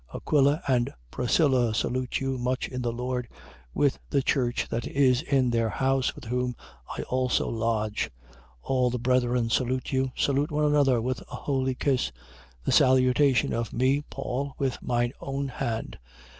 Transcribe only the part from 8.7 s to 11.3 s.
the brethren salute you. Salute one another with